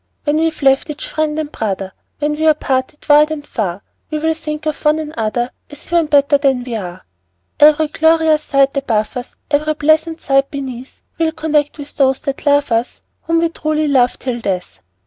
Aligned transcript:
When 0.23 0.37
we've 0.37 0.63
left 0.63 0.89
each 0.89 1.07
friend 1.07 1.37
and 1.37 1.51
brother, 1.51 1.91
When 2.17 2.31
we're 2.33 2.55
parted 2.55 3.07
wide 3.07 3.29
and 3.29 3.45
far, 3.45 3.83
We 4.09 4.17
will 4.17 4.33
think 4.33 4.65
of 4.65 4.83
one 4.83 4.97
another, 4.97 5.51
As 5.69 5.85
even 5.85 6.07
better 6.07 6.39
than 6.39 6.63
we 6.63 6.75
are. 6.75 7.05
Every 7.59 7.87
glorious 7.87 8.41
sight 8.41 8.75
above 8.75 9.15
us, 9.15 9.35
Every 9.51 9.75
pleasant 9.75 10.19
sight 10.19 10.49
beneath, 10.49 11.03
We'll 11.19 11.33
connect 11.33 11.77
with 11.77 11.95
those 11.97 12.19
that 12.21 12.47
love 12.47 12.71
us, 12.71 13.03
Whom 13.25 13.41
we 13.41 13.49
truly 13.49 13.87
love 13.87 14.17
till 14.17 14.39
death! 14.41 14.79